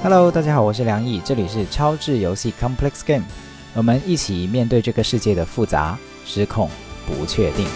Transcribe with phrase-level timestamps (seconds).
[0.00, 3.24] Hello，大家好，我是梁毅，这里是超智游戏 Complex Game，
[3.74, 6.70] 我们一起面对这个世界的复杂、失控、
[7.04, 7.66] 不确定。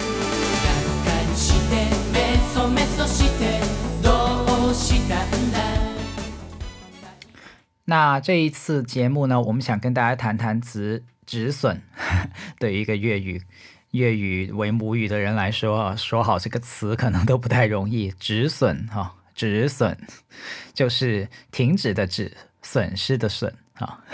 [7.85, 11.83] 那这一次节目呢，我们想跟大家谈谈止止损。
[12.61, 13.43] 对于一个粤语
[13.91, 18.13] 粤语为母语的人来说，说好这个词可能都不太容易。
[18.13, 19.17] 止损哈。
[19.35, 19.99] 止损
[20.75, 24.05] 就是停止的止，损失的损啊。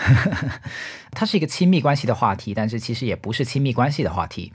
[1.13, 4.53] 它是一个亲密关系的话题，但是其实也不是亲密关系的话题。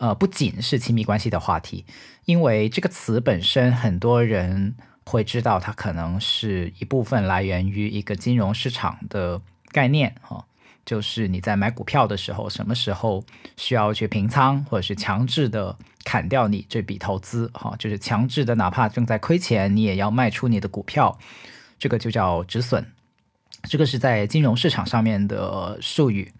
[0.00, 1.84] 呃，不仅是亲密关系的话题，
[2.24, 10.44] 因为这个词本身，很多人会知道，它可能是一部分来源于一个金融市场的概念哈。
[10.86, 13.22] 就是你在买股票的时候，什么时候
[13.56, 15.76] 需要去平仓，或者是强制的
[16.08, 21.18] 砍掉你这笔投资，哈，就是强制的，哪怕正在亏钱，你也要卖出你的股票，
[21.78, 22.82] 这个就叫止损。
[23.64, 26.32] 这个是在金融市场上面的术语。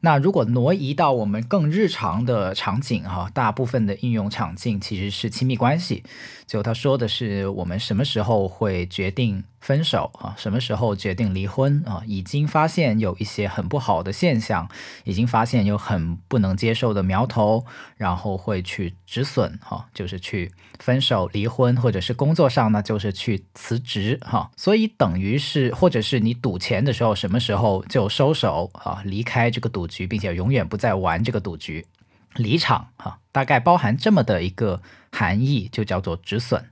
[0.00, 6.04] 那如果挪移到我们更日常的场景哈，大部分的应用场景其实是亲密关系。
[6.46, 10.32] 就他说的是我们什么时候会决定分手啊？
[10.38, 12.02] 什么时候决定离婚啊？
[12.06, 14.68] 已经发现有一些很不好的现象，
[15.02, 17.64] 已经发现有很不能接受的苗头，
[17.96, 24.52] 然后会去止损哈，就是去分手、离婚，或者是工作上呢，就是去辞职哈。
[24.56, 31.86] 所以等于是，或者是你赌钱的时候，什么时候就收手啊，离开这个赌局，并且永远不再玩这个赌局。
[32.34, 36.66] 离场哈，大概包含这么的一个含义，就叫做止损。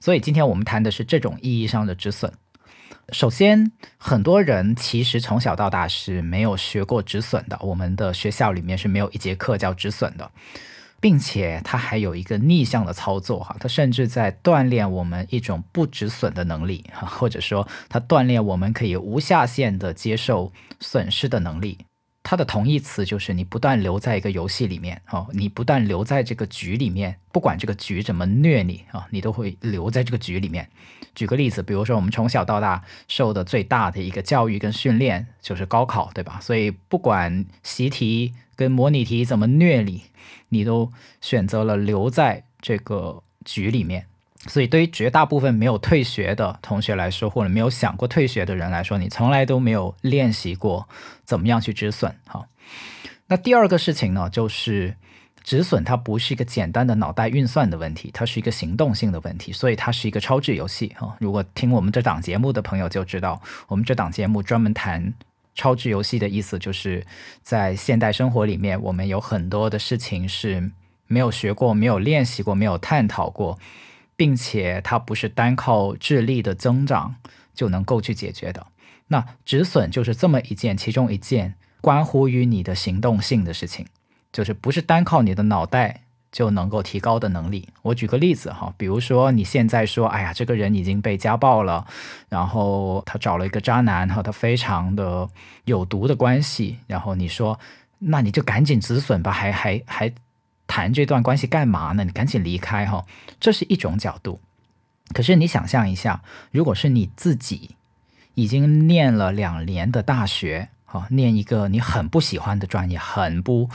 [0.00, 2.32] 所以今天我们谈的是这种意义上的止损。
[3.10, 10.30] 首先，很多人其实从小到大是没有学过止损的，我们的学校里面是没有一节课叫止损的，
[11.00, 21.78] 并且它还有一个逆向的操作哈，它甚至在锻炼我们一种不止损的能力哈，或者说它锻炼我们可以无下限的接受损失的能力。
[22.26, 30.66] 它的同义词就是你不断留在一个游戏里面哦，你不断留在这个局里面，不管这个局怎么虐你啊，你都会留在这个局里面。
[31.14, 36.40] 举个例子，比如说我们从小到大受的最大的一个教育跟训练就是高考，对吧？
[36.40, 40.04] 所以不管习题跟模拟题怎么虐你，
[40.48, 40.90] 你都
[41.20, 44.06] 选择了留在这个局里面。
[44.46, 50.86] 所以，对于绝大部分没有退学的同学来说，或者没有想过退学的人来说，你从来都没有练习过
[51.24, 52.14] 怎么样去止损。
[52.26, 52.46] 哈，
[53.26, 54.96] 那第二个事情呢，就是
[55.42, 60.94] 止损它不是一个简单的脑袋运算的问题，它是一个行动性的问题，所以它是一个超智游戏。
[60.98, 65.14] 哈，如果听我们这档节目的朋友就知道，我们这档节目专门谈
[65.54, 67.06] 超智游戏的意思，就是
[67.40, 70.70] 在现代生活里面，我们有很多的事情是
[71.06, 73.58] 没有学过、没有练习过、没有探讨过。
[74.16, 77.16] 并且它不是单靠智力的增长
[77.54, 78.66] 就能够去解决的。
[79.08, 83.86] 那止损就是这么一件，其中一件关乎于你的行动性的事情，
[84.32, 86.02] 就是不是单靠你的脑袋
[86.32, 87.68] 就能够提高的能力。
[87.82, 91.86] 我举个例子哈，比如说你现在说，哎呀，这个人已经被家暴了，
[92.28, 95.28] 然后他找了一个渣男和他非常的
[95.64, 97.60] 有毒的关系，然后你说，
[97.98, 100.12] 那你就赶紧止损吧，还还还。
[100.74, 102.02] 谈这段关系干嘛呢？
[102.02, 103.06] 你赶紧离开哈，
[103.38, 104.40] 这是一种角度。
[105.14, 107.76] 可是你想象一下，如果是你自己
[108.34, 113.70] 已经念了两年的大学，哈，念一个你很不喜欢的专业，很不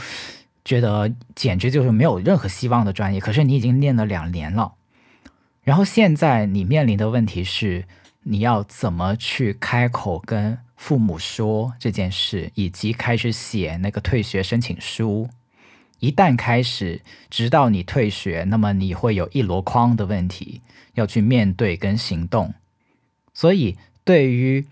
[0.66, 4.74] 觉得简直就是没有任何希望的专业，可是你已经念了两年了，
[5.64, 7.86] 然后现在你面临的问题是，
[8.24, 15.30] 你要怎么去开口跟父母说这件事，以及开始写那个退学申请书。
[16.00, 20.62] 一旦开始，直到你退学，那么你会有一箩筐的问题
[20.96, 22.54] 要去面对跟行动。
[23.34, 24.66] 所以，对于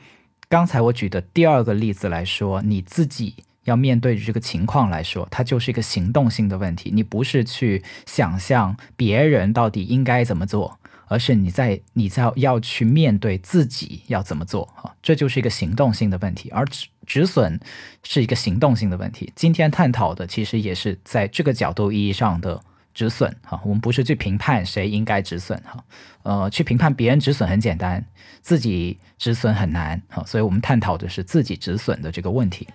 [0.50, 3.36] 刚才我举的第二个例子来说，你自己
[3.66, 6.90] 要面对这个情况来说，它就是一个行动性的问题。
[6.94, 10.80] 你不是去想象别人到底应该怎么做。
[11.08, 17.60] 而是你在你在要去面对自己要怎么做啊，这就是一个行动性的问题，而止止损
[18.04, 19.32] 是一个行动性的问题。
[19.36, 22.62] 今天探讨的其实也是在这个角度意义上的
[22.94, 25.84] 止损哈，我们不是去评判谁应该止损哈，
[26.24, 28.04] 呃，去评判别人止损很简单，
[28.42, 32.68] 自己止损很难哈，所以我们探讨的是自己止损的这个问题。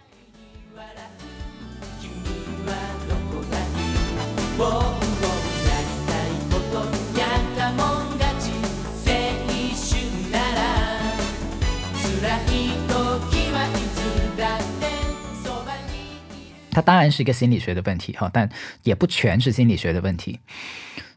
[16.73, 18.51] 它当然是一个心理学的问题哈，但
[18.83, 20.41] 也不全是心理学的问题。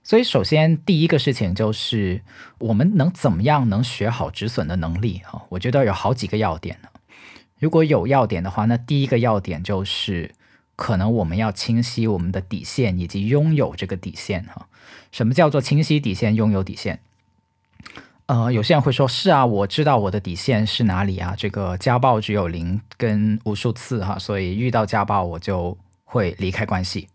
[0.04, 2.22] 所以，首先第一个事情就是
[2.60, 5.44] 我们能怎么样能学好止损的能力哈？
[5.50, 6.90] 我觉得有好几个要点呢。
[7.58, 10.36] 如果有要点的话，那第一个要点就是
[10.76, 14.68] 可能我们要清晰我们的底线以及拥有这个底线哈。
[15.12, 17.00] 什么叫做清晰底线、拥有底线？
[18.28, 21.36] 呃，有些人会说：“是啊，我知道我的底线是哪里啊。
[21.38, 27.08] 这个家暴只有零跟无数次哈，所以遇到家暴我就会离开关系。”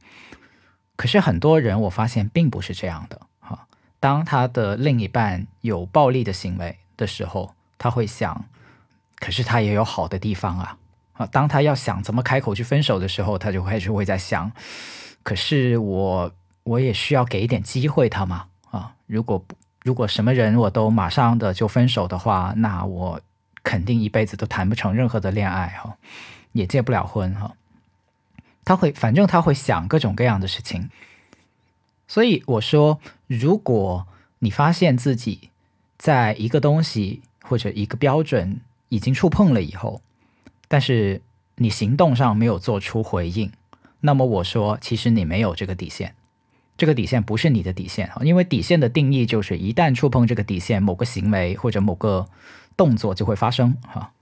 [0.94, 3.66] 可是很多人我发现并不是这样的哈。
[3.98, 8.44] 当他的另一半有暴力的行为的时候，他会想
[9.18, 10.78] ：“可是他也有好的地方啊。”
[11.14, 14.52] 啊，当他要想怎么开口去分手的时候，他就开始会在想
[15.24, 23.20] ：“可是我我也需要给一点机会他嘛啊，如果不。”如果什么人我都马上的就分手的话，那我
[23.62, 25.96] 肯定一辈子都谈不成任何的恋爱哈，
[26.52, 27.54] 也结不了婚哈。
[28.64, 30.90] 他会，反正他会想各种各样的事情。
[32.06, 34.06] 所以我说，如果
[34.40, 35.50] 你发现自己
[35.96, 38.60] 在一个东西或者一个标准
[38.90, 40.02] 已经触碰了以后，
[40.68, 41.22] 但是
[41.56, 43.50] 你行动上没有做出回应，
[44.00, 46.14] 那么我说，其实你没有这个底线。
[46.80, 52.26] 这个底线不是你的底线啊，因为底线的定义就是一旦触碰这个底线，某个行为或者某个
[52.74, 54.12] 动作就会发生哈。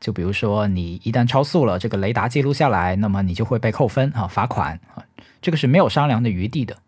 [0.00, 5.04] 就比如说你一旦超速了，这个雷达记录下来，那么你就会被扣分啊，罚款啊，
[5.42, 6.78] 这个是没有商量的余地的。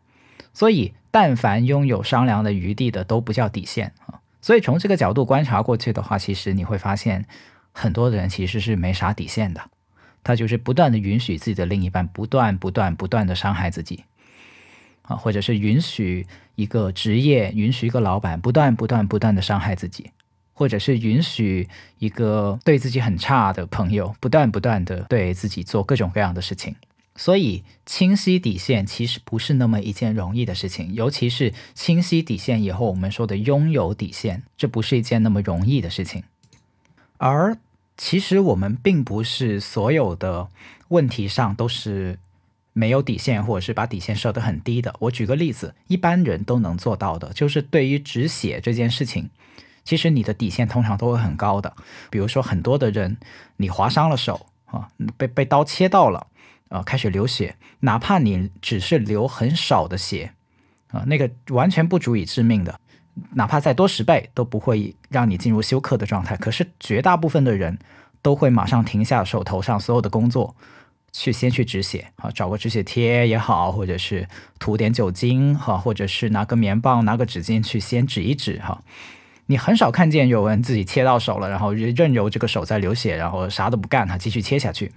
[0.54, 4.20] 所以，但凡拥有商量的余地的都不叫底线啊。
[4.40, 7.26] 所以从这个角度观察过去的话，其实你会发现
[7.72, 9.60] 很多人其实是没啥底线的，
[10.24, 14.04] 他就是不断的允许自己的另一半不断不断不断的伤害自己。
[15.02, 20.10] 啊，或者是允许一个职业，允许一个老板不断、不断、不断的伤害自己，
[20.54, 21.68] 或者是允许
[21.98, 26.76] 一个对自己很差的朋友不断、不断的对自己做各种各样的事情。
[27.16, 36.22] 所以，清晰底线其实不是那么一件容易的事情，尤其是清晰底线以后，我们说的拥有底线，这不是一件那么容易的事情。
[37.18, 37.58] 而
[37.96, 40.48] 其实我们并不是所有的
[40.88, 42.18] 问题上都是。
[42.72, 44.94] 没有底线，或者是把底线设得很低的。
[44.98, 49.28] 我举个例子，一般人都能做到的，就是对于止血这件事情，
[49.84, 51.74] 其实你的底线通常都会很高的。
[52.10, 53.18] 比如说，很多的人，
[53.56, 56.26] 你划伤了手啊，被被刀切到了
[56.68, 60.32] 啊，开始流血，哪怕你只是流很少的血
[60.88, 62.80] 啊，那个完全不足以致命的，
[63.34, 66.36] 哪怕再多十倍都不会让你进入休克的状态。
[66.36, 67.78] 可是绝大部分的人
[68.22, 70.56] 都会马上停下手头上所有的工作。
[71.12, 74.26] 去先去止血啊，找个止血贴也好，或者是
[74.58, 78.82] 涂点酒精哈，或者是拿个棉棒、拿个纸巾去先止一止哈。
[79.46, 84.90] 你很少看见有人自己切到手了，然后任由这个手在流血，然后啥都不干哈，继续切下去。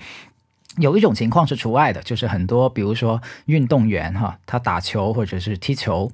[0.78, 6.10] 有一种情况是除外的，就是很多比如说运动员哈，他打球或者是踢球，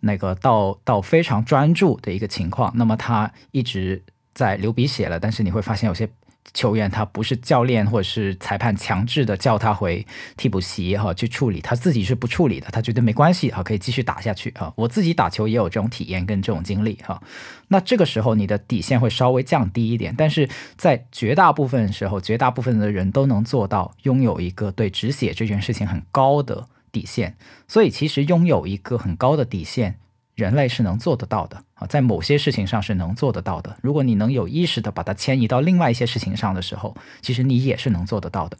[0.00, 4.02] 那个到到非常专注的一个情况，那么他一直
[4.32, 6.08] 在流鼻血了，但是你会发现有些。
[6.54, 10.06] 球员他不是教练或者是裁判强制的叫他回
[10.36, 14.70] 替补席哈去处理，他自己是不处理的，他觉得没关系哈，可以继续打下去哈。
[14.76, 17.22] 我自己打球也有这种体验跟这种经历哈。
[17.68, 27.36] 那这个时候你的底线会稍微降低一点，但是在绝大部分时候，绝大部分的人都能做到拥有一个对止血这件事情很高的底线。
[27.66, 29.98] 所以其实拥有一个很高的底线。
[30.34, 33.76] 人类是能做得到的啊，在某些事情上是能做得到的。
[33.82, 38.56] 如果你能有意识的把它迁移到另外一些事情上的时候，其实你也是能做得到的。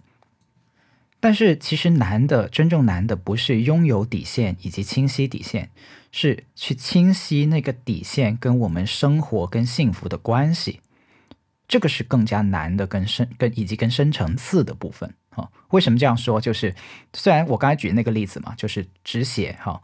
[1.18, 5.70] 但是，其实难的，真正难的不是拥有底线以及清晰底线，
[6.10, 10.80] 是去清晰那个底线跟我们生活跟幸福的关系。
[11.68, 15.48] 这个是更加难的、更深、更以及更深层次的部分啊。
[15.70, 16.40] 为什么这样说？
[16.40, 16.74] 就是
[17.14, 19.80] 虽然我刚才举那个例子嘛，就是止血哈。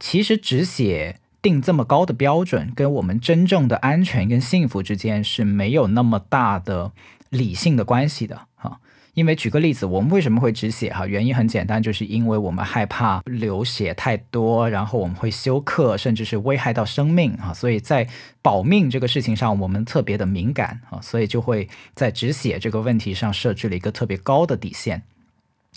[0.00, 6.92] 其实止血定这么高的标准，跟我们真正的安全跟幸福之间是没有那么大的
[7.30, 8.80] 理性的关系的哈。
[9.14, 11.04] 因为举个例子，我们为什么会止血哈？
[11.04, 17.52] 原因很简单，就是因为我们害怕流血太多，然后我们会休克，甚至是危害到生命啊。
[17.52, 18.06] 所以在
[18.40, 25.02] 保命这个事情上，我们特别的敏感啊，所以就会在止血这个问题上设置了一个特别高的底线。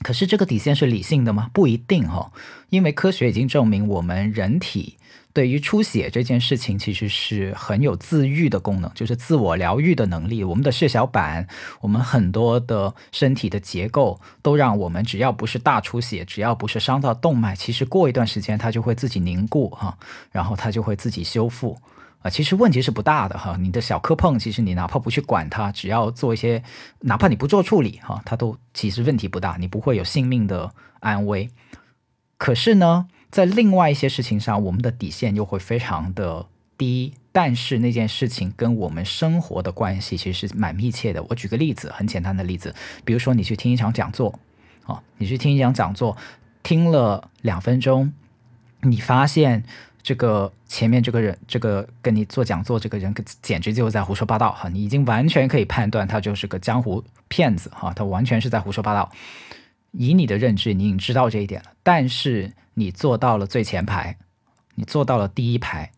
[0.04, 1.50] 可是这个底线是理性的吗？
[1.54, 2.32] 不一定哈，
[2.70, 4.98] 因为科学已经证明，我们人体
[5.34, 10.44] 对于出血这件事情其实是很有自愈的功能，就是自我疗愈的能力。
[10.44, 11.48] 我们的血小板，
[11.82, 19.98] 我们很多的身体的结构，都让我们只要不是大出血，只要不是伤到动脉，其实过一段时间它就会自己凝固哈，
[20.32, 21.80] 然后它就会自己修复。
[22.22, 26.64] 啊，其实问题是不大的哈，你的小磕碰，其实你哪怕不去管它，只要做一些，
[27.00, 31.50] 哪怕你不做处理哈，它都其实问题不大，你不会有性命的安危。
[32.38, 36.46] 可是呢，在另外一些事情上，我们的底线又会非常的
[36.78, 37.14] 低。
[37.32, 41.24] 但是那件事情跟我们生活的关系其实是蛮密切的。
[41.30, 44.38] 我举个例子，很简单的例子，比如说你去听一场讲座，
[44.84, 46.16] 啊，你去听一场讲座，
[46.62, 48.14] 听了两分钟，
[48.82, 49.64] 你发现。
[50.04, 54.68] 这个前面这个人，这个跟你做讲座这个人，简直就是在胡说八道哈！
[54.70, 59.12] 你已经完全可以判断他就是个江湖骗子哈，他完全是在胡说八道。
[59.92, 61.72] 以你的认知，你已经知道这一点了。
[61.84, 64.18] 但是你坐到了最前排，
[64.76, 65.92] 你坐到了第一排，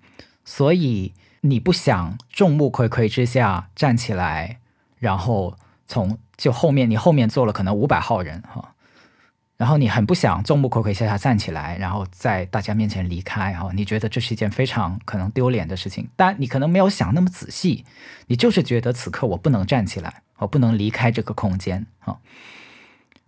[0.44, 4.60] 所以你不想众目睽睽之下站起来，
[4.98, 5.58] 然后
[5.88, 8.73] 从就后面你后面坐了可能五百号人哈。
[9.64, 17.86] 然后你很不想众目睽睽下下站起来，然后在大家面前离开哈，你觉得这是一件非常可能丢脸的事情，但你可能没有想那么仔细，
[18.28, 22.18] 你就是觉得此刻我不能站起来，我不能离开这个空间啊。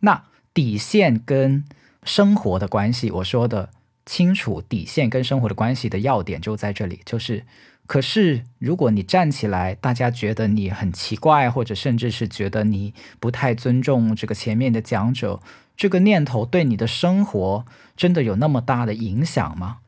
[0.02, 1.64] 那底线跟
[2.04, 3.70] 生活的关系，我说的
[4.06, 7.46] 清楚，底线跟生活的关系的要点就在这里，就是，
[7.88, 15.40] 可是如果你站起来，大家觉得你很奇怪，或者甚至是觉得你不太尊重这个前面的讲者。
[15.78, 17.66] 这个念头对你的生活
[17.98, 19.80] 真的有那么大的影响吗？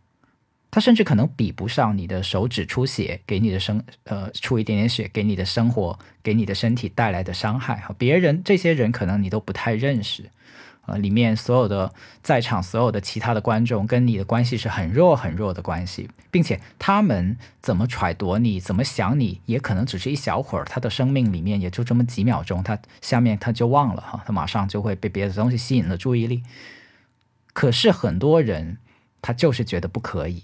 [0.69, 7.95] 它甚至可能比不上你的手指出血给你的生呃出一点点血给你的生活给你的身体带来的伤害哈。
[7.97, 10.29] 别人这些人可能你都不太认识。
[10.87, 26.41] 呃，里面所有的在场所有的其他的观众跟你的关系是很弱很弱的关系，并且他们怎么揣度你，怎么想你，也可能只是一小会儿，他的生命里面也就这么几秒钟，他下面他就忘了哈，他马上就会被别的东西吸引了注意力。
[27.51, 28.77] 可是很多人
[29.21, 30.43] 他就是觉得不可以，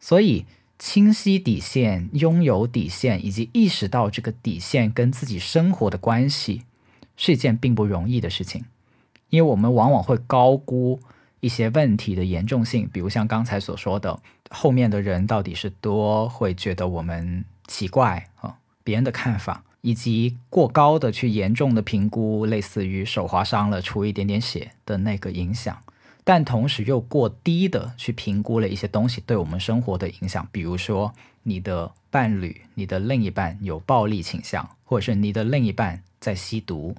[0.00, 0.46] 所以
[0.78, 6.62] 清晰底线、拥有底线以及意识到这个底线跟自己生活的关系，
[7.16, 8.64] 是一件并不容易的事情。
[9.32, 11.00] 因为我们往往会高估
[11.40, 14.20] 一些问题的严重性，比如像刚才所说的，
[14.50, 25.78] 后面的人到底是多会觉得我们奇怪啊，别人的看法，以及过高的去严重的评估类似于手划伤了出一点点血的那个影响，
[26.24, 36.94] 但同时又过低的去评估了一些东西对我们生活的影响，比如说你的伴侣、你的另一半有暴力倾向，或者是你的另一半在吸毒。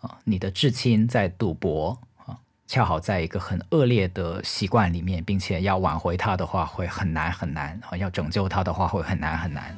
[0.00, 9.76] 啊，你的至亲在赌博啊，恰好在一个很恶劣的习惯里面，并且要挽回他的话会很难很难啊，要拯救他的话会很难很难。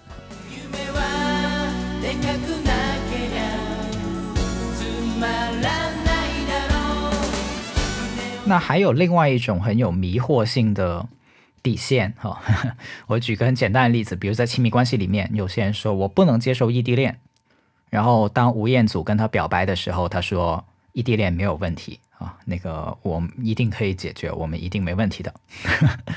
[8.45, 11.09] 那还有另外一种很有迷惑性的
[11.63, 12.43] 底线哈，
[13.07, 17.19] 我举个很简单的例子，比如在亲密关系里面，有些人说我不能接受异地恋。
[17.93, 25.35] 然后，当吴彦祖跟他表白的时候，他说：“异地恋没有问题啊，那个我一定可以解决，我们一定没问题的。”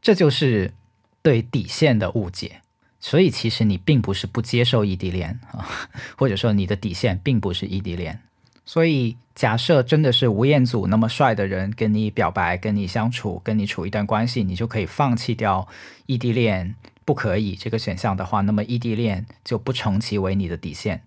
[0.00, 0.72] 这就是
[1.20, 2.62] 对底线的误解。
[3.00, 5.68] 所以，其实你并不是不接受异地恋啊，
[6.16, 8.18] 或者说你的底线并不是异地恋。
[8.64, 15.68] 所以，假设真的是吴彦祖那么帅的人跟你表白、跟你相处、跟你处一段关系，你就可以放弃掉
[16.06, 16.74] 异地恋
[17.04, 21.02] 不可以这个选项的话，那么异地恋就不成其为你的底线。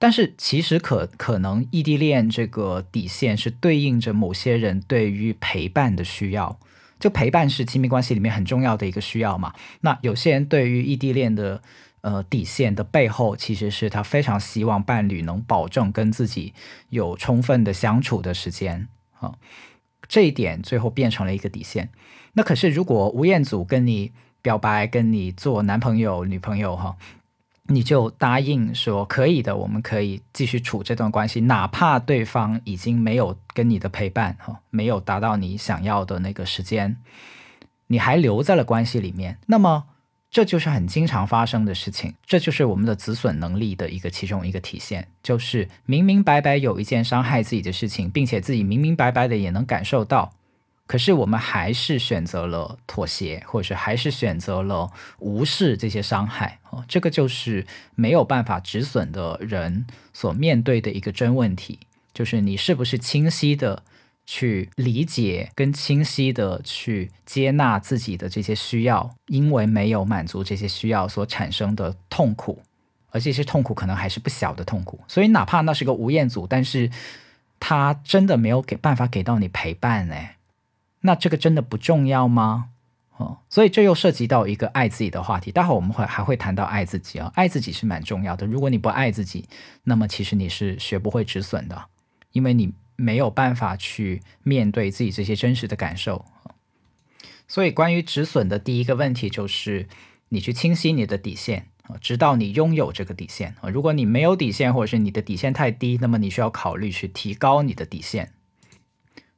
[0.00, 6.56] 但是其实可可能异地恋这个底线是对应着某些人对于陪伴的需要，
[7.00, 9.52] 就陪伴是亲密关系里面很重要的一个需要嘛。
[9.80, 11.60] 那有些人对于异地恋的
[12.02, 16.54] 呃底线的背后，其实是他非常希望伴侣能保证跟自己
[16.90, 18.86] 有充分的相处的时间
[19.18, 19.34] 啊，
[20.06, 21.88] 这一点最后变成了一个底线。
[22.34, 24.12] 那可是如果吴彦祖跟你
[24.42, 26.96] 表白，跟你做男朋友女朋友哈。
[27.70, 36.96] 你就答应说可以的，我们可以继续处这段关系，哪怕对方已经没有跟你的陪伴哈，没有达到你想要的那个时间，
[37.88, 39.84] 你还留在了关系里面，那么
[40.30, 50.32] 这就是很经常发生的事情，这就是我们的止损能力的一个其中一个体现，就是明明白白有一件伤害自己的事情，并且自己明明白白的也能感受到。
[50.88, 61.78] 可是我们还是选择了妥协，或者是还是选择了无视这些伤害哦，这个就是没有办法止损的人所面对的一个真问题，
[62.14, 63.82] 就是你是不是清晰的
[64.24, 72.62] 去理解跟清晰的去接纳自己的这些需要，因为没有满足这些需要所产生的痛苦，
[73.10, 76.90] 而这些痛苦可能还是不小的痛苦，所以哪怕那是个吴彦祖，但是
[77.60, 80.36] 他真的没有给办法给到你陪伴哎。
[81.08, 82.68] 那这个真的不重要吗？
[83.16, 85.50] 哦，所以这又涉及到一个爱自己的话题。
[85.50, 88.46] 待会儿我们会还会谈到爱自己啊，爱自己是蛮重要的。
[88.46, 89.48] 如果你不爱自己，
[89.84, 91.86] 那么其实你是学不会止损的，
[92.32, 96.26] 因为你没有办法去面对自己这些真实的感受。
[97.48, 99.88] 所以关于止损的第一个问题就是，
[100.28, 103.70] 你去清晰你的底线啊，直到你拥有这个底线啊。
[103.70, 108.34] 如果你没有底线，或者是你的底线太低，那么你需要考虑去提高你的底线。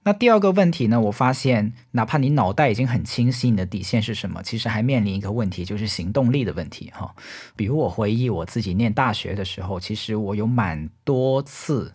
[0.02, 0.99] 那第二个问题呢？
[0.99, 7.14] 我发现，哪怕你脑袋已经很清晰，你的底线是什么，其实还面临一个问题，就是行动力的问题哈。
[7.54, 11.92] 比如我回忆我自己念大学的时候，其实我有蛮多次，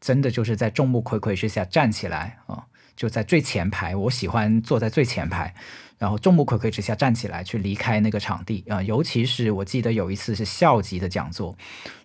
[0.00, 2.64] 真的就是在众目睽睽之下站起来啊，
[2.96, 5.54] 就在最前排，我喜欢坐在最前排，
[5.96, 8.82] 然后众目睽睽之下站起来去离开那个场地啊。
[8.82, 11.56] 尤其是我记得有一次是校级的讲座。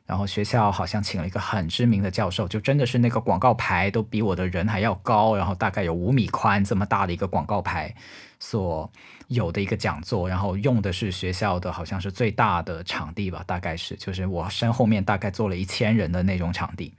[0.09, 7.93] 然后学校好像请了一个很知名的教授，就真的是那个广告牌都比我的人还要高，然后大概有五米宽这么大的一个广告牌
[8.39, 8.91] 所
[9.27, 16.91] 有的一个讲座，然后用的是学校的好像是最大的场地吧，大概是就是我身后面大概坐了一千人的那种场地。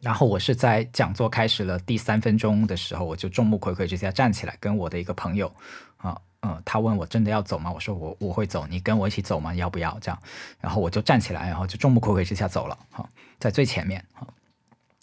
[0.00, 5.52] 然后我是在讲座开始了第三分钟的时候，我就众目睽睽之下站起来，跟我的一个朋友
[5.96, 6.16] 啊。
[6.42, 7.70] 嗯，他问我真的要走吗？
[7.70, 9.54] 我说我我会走，你跟我一起走吗？
[9.54, 10.18] 要不要这样？
[10.58, 12.78] 然后我就站起来，然后就众目睽睽之下走了。
[12.90, 13.06] 哈，
[13.38, 14.02] 在最前面。
[14.14, 14.26] 哈，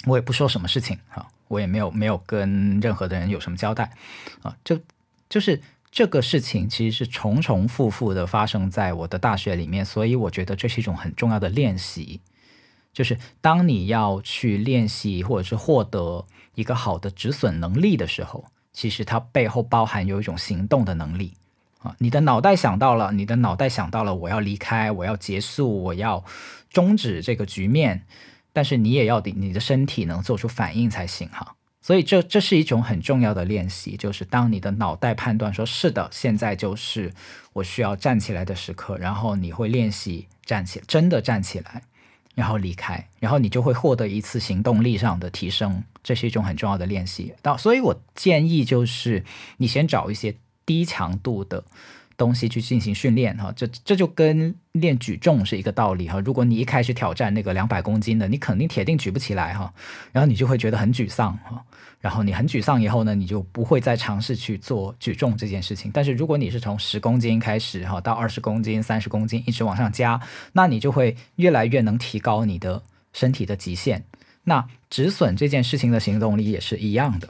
[0.08, 0.98] 我也不说什么事情。
[1.10, 3.92] 哈，我也没有没有跟任何的人有什么交代。
[4.42, 4.80] 啊，就
[5.30, 12.20] 就是这个事情其实是重重复复的发生在我的大学里面，所以我觉得这是一种很重要的练习。
[12.94, 16.26] 就是当你要去练习或者是获得
[16.56, 18.44] 一个好的止损能力的时候。
[18.78, 21.34] 其实它背后包含有一种行动的能力
[21.80, 21.96] 啊！
[21.98, 26.24] 你的脑袋想到了，你的脑袋想到了，我要离开，我要结束，我要
[26.70, 28.04] 终止这个局面，
[28.54, 31.56] 但是你也要你你的身体能做出反应才行哈。
[31.82, 37.12] 所以这这是一种很重要的练习，就是当你的脑袋判断说是的，现在就是
[37.54, 41.82] 我需要站起来的时刻，然后你会练习站起，真的站起来。
[42.38, 47.34] 然后离开，然后你就会获得一次行动力上的提升，这是一种很重要的练习。
[47.42, 49.26] 到，所以我建议就是
[49.58, 51.64] 你先找一些低强度的。
[52.18, 56.20] 东西去进行训练哈，这这就跟练举重是一个道理哈。
[56.20, 59.72] 如果你一开始挑战那个两百公斤的，你肯定铁定举不起来哈，
[60.12, 61.64] 然后你就会觉得很沮丧哈。
[62.00, 65.92] 然后你很沮丧以后呢，你就不会再尝试去做举重这件事情。
[65.94, 70.20] 但是如果你是从十公斤开始哈，到二十公斤、三十公斤一直往上加，
[70.54, 72.82] 那你就会越来越能提高你的
[73.14, 74.04] 身体的极限。
[74.44, 77.30] 那止损这件事情的行动力也是一样的。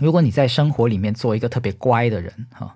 [0.00, 2.74] 如果你在生活里面做一个特别乖的人哈。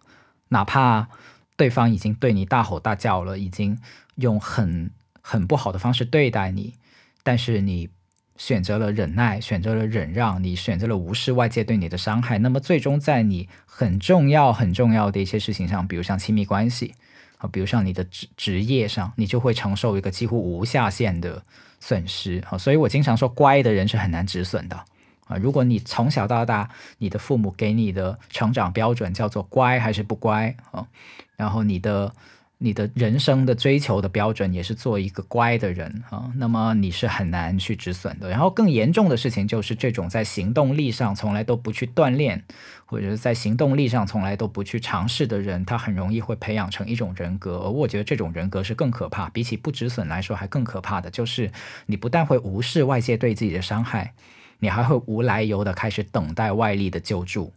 [0.48, 1.08] 哪怕
[1.56, 3.78] 对方已经对你大吼大叫了，已经
[4.16, 6.74] 用很很不好的方式对待你，
[7.22, 7.88] 但是你
[8.36, 16.94] 选择了忍耐，选择了忍让，你选择了无视外界对你的伤害，那么最终在你很重要很重要的一些事情上，比如像亲密关系
[17.38, 21.42] 啊，比如像你的职职业上，你就会承受一个几乎无下限的
[21.80, 22.58] 损失啊。
[22.58, 24.84] 所以我经常说，乖的人是很难止损的。
[25.26, 30.86] 啊，如果你从小到大，你的父母给你的成长标准叫做乖还是不乖啊？
[31.36, 32.12] 然后你的
[32.58, 38.30] 你的人生的追求的标准也是做一个乖的人啊，那么你是很难去止损的。
[38.30, 42.42] 然后更严重的事情就是这种在行动力上从来都不去锻炼，
[42.86, 47.58] 或者是在行动力上从来都不去尝试的人，他很容易会培养成一种人格。
[47.58, 51.52] 而我觉得这种人格是更可怕，比起不止损来说还更可怕的就是
[51.84, 54.14] 你不但会无视外界对自己的伤害。
[54.58, 57.52] 你还会无来由的开始等待外力的救助。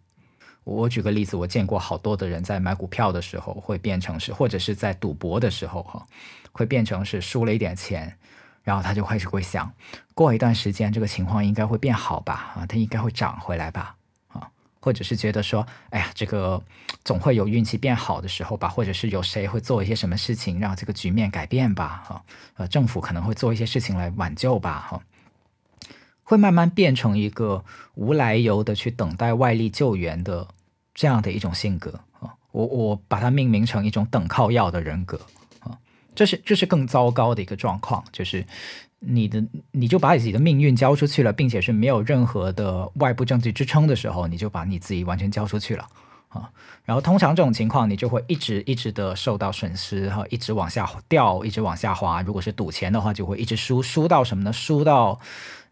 [0.66, 6.06] 我举个例子，我见过好多的人在买股票的时候会变成是，或者是在赌博的时候哈，
[6.52, 8.14] 会变成是输了一点钱，
[8.62, 9.72] 然后他就开始会想，
[10.14, 12.54] 过一段时间这个情况应该会变好吧？
[12.56, 13.96] 啊，它应该会涨回来吧？
[14.28, 14.48] 啊，
[14.80, 16.62] 或者是觉得说，哎呀，这个
[17.04, 18.68] 总会有运气变好的时候吧？
[18.68, 22.04] 或者是有谁会做一些什么事情让这个局面改变吧？
[22.06, 22.24] 哈，
[22.58, 24.86] 呃，政府可能会做一些事情来挽救吧？
[24.92, 25.02] 哈。
[26.30, 27.66] 会慢慢变成一个
[27.96, 30.48] 无来由的去等待外力救援的
[30.94, 35.20] 这样的一种性格啊，我我把它命名成一种等靠要的人格
[35.62, 35.76] 啊，
[36.14, 38.46] 这是这是更糟糕的一个状况，就是
[39.00, 45.88] 你的你就把自己的命运交出去了，并且是没有任何的外部证据支撑的时候，你就把你自己完全交出去了
[46.28, 46.48] 啊，
[46.86, 52.22] 然后通常这种情况你就会一直一直的受到损失哈，一直往下掉，一直往下滑。
[52.22, 54.54] 如果是赌钱的话，就会一直输，输到什么呢？
[54.54, 55.20] 输到。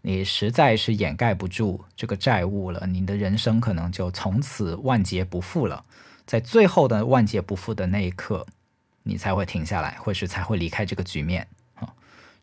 [0.08, 5.84] 你实在是掩盖不住这个债务了，你的人生可能就从此万劫不复了。
[6.26, 8.48] 在最后的万劫不复的那一刻，
[9.04, 11.94] 你才会停下来，或是才会离开这个局面啊。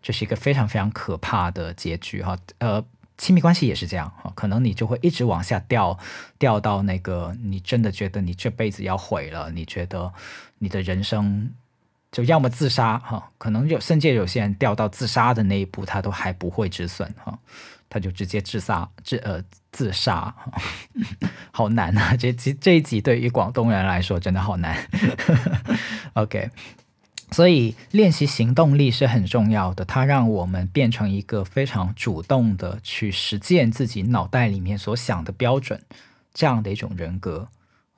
[0.03, 2.37] 这是一个非常非常可怕的结局哈。
[2.59, 2.85] 呃，
[3.17, 5.99] 亲密关系也是这样哈，可能你就会一直往下掉，
[6.39, 10.13] 掉到那个你真的觉得你这辈子要毁了，你觉得
[10.59, 11.51] 你的人生。
[12.15, 17.37] 就要么自杀哈，可能有甚至有些人掉到自杀的那一步，他都还不会止损哈，
[17.91, 20.33] 他就直接自杀，自呃自杀，
[21.51, 22.15] 好难啊！
[22.17, 24.89] 这这这一集对于广东人来说真的好难。
[26.15, 26.51] OK，
[27.33, 35.83] 所以练习行动力是很重要的，它让我们变成一个非常主动的去实践自己脑袋里面所想的标准
[36.33, 37.49] 这样的一种人格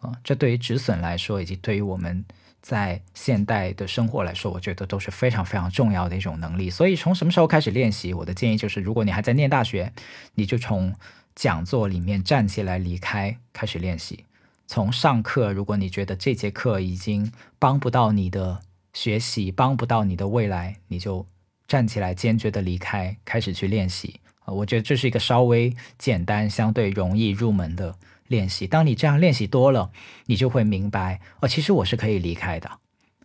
[0.00, 0.12] 啊。
[0.24, 2.24] 这对于止损来说，以及对于我们。
[2.66, 6.68] 在现代的生活来说，我觉得都是非常非常重要的一种能力。
[6.68, 8.12] 所以从什么时候开始练习？
[8.12, 9.92] 我的建议就是，如果你还在念大学，
[10.34, 10.92] 你就从
[11.36, 14.24] 讲座里面站起来离开，开始练习。
[14.66, 18.60] 从上课，如果你觉得这节课已经帮不到你的
[18.92, 21.24] 学习，帮不到你的未来，你就
[21.68, 24.18] 站起来坚决的离开，开始去练习。
[24.44, 27.94] 啊，我觉得这是一个稍微简单、相对容易入门的。
[28.28, 29.90] 练习，当你这样练习多了，
[30.26, 32.70] 你就会明白哦，其实我是可以离开的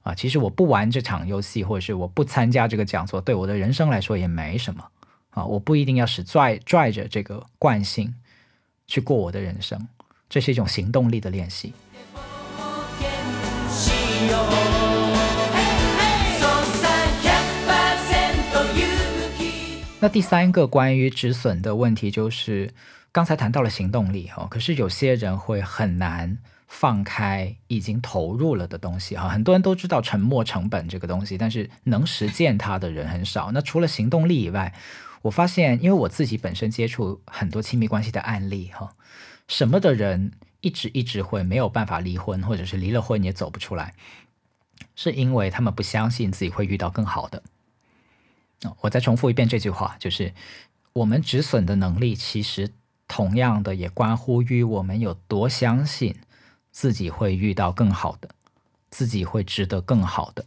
[0.03, 0.13] 啊。
[0.13, 4.83] 其实我不玩这场游戏，或者是我不参加这个讲座，对我的人生来说也没什么
[5.31, 5.45] 啊。
[5.45, 8.13] 我不一定要是拽拽着这个惯性
[8.85, 9.87] 去过我的人生，
[10.29, 11.73] 这是一种行动力的练习。
[19.99, 22.73] 那第三个关于止损的问题就是。
[23.11, 29.27] 刚才谈到了行动力哈，可是有些人会很难放开已经投入了的东西哈。
[29.27, 33.51] 很多人都知道沉没成本这个东西，但是能实践它的人很少。
[33.51, 34.73] 那除了行动力以外，
[35.23, 38.95] 我发现，因为我自己本身接触很多亲密关系的案例哈，
[39.49, 43.93] 什么的人一直一直会没有办法离婚，或者是离了婚也走不出来，
[44.95, 47.43] 是因为他们不相信自己会遇到更好的。
[48.79, 50.33] 我再重复一遍这句话，就是
[50.93, 52.71] 我们止损的能力其实。
[53.13, 56.15] 同样的，也关乎于我们有多相信
[56.71, 58.29] 自己会遇到更好的，
[58.89, 60.45] 自己会值得更好的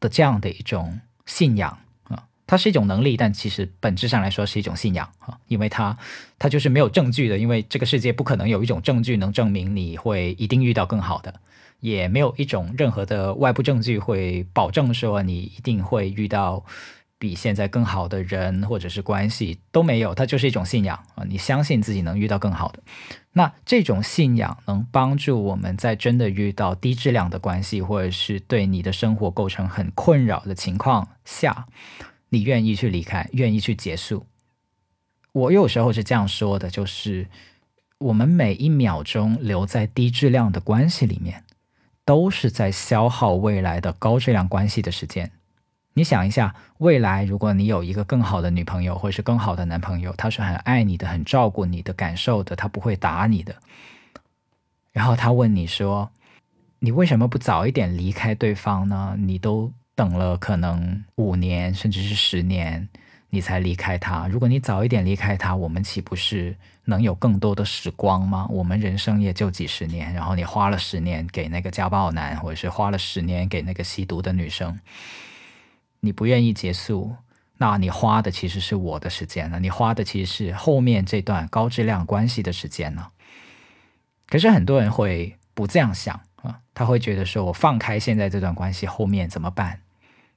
[0.00, 2.24] 的这样的一种信仰啊。
[2.46, 5.94] 它是一种能力，但其实本质上来说是一种信仰啊，因为它
[6.38, 11.38] 它就是没有证据的，因为这个世界不可能有一种证据能证明你会一定遇到更好的，
[11.80, 16.64] 也没有一种任何的外部证据会保证说你一定会遇到。
[17.24, 21.24] 比现在更好的人或者是关系都没有，它就是一种信仰啊！
[21.26, 22.82] 你相信自己能遇到更好的，
[23.32, 31.66] 那这种信仰能帮助我们在真的遇到低质量的关系，或者是对你的生活构成很困扰的情况下，
[32.28, 34.26] 你愿意去离开，愿意去结束。
[35.32, 37.28] 我有时候是这样说的，就是
[37.96, 41.42] 我们每一秒钟留在低质量的关系里面，
[42.04, 45.30] 都是在消耗未来的高质量关系的时间。
[45.96, 53.54] 你想一下，未来如果你有一个更好的女朋友，或者是更好的男朋友，他是很爱你的，很照顾你的感受的，他不会打你的。
[54.92, 56.10] 然后他问你说
[56.80, 59.16] ：“你为什么不早一点离开对方呢？
[59.18, 62.88] 你都等了可能五年，甚至是十年，
[63.30, 64.26] 你才离开他。
[64.26, 68.48] 如果你早一点离开他，我们岂不是能有更多的时光吗？
[68.50, 74.76] 我们人生也就几十年，然后你花了十年给那个家暴男，或者是花了十年给那个吸毒的女生。”
[76.04, 77.16] 你不愿意结束，
[77.56, 79.58] 那你花的其实是我的时间呢？
[79.58, 83.08] 你花的其实是后面这段高质量关系的时间呢？
[84.28, 89.80] 可是很多人会不这样想啊，他会觉得说我放开现在这段关系，后面怎么办？